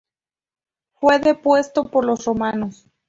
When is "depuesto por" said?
1.19-2.05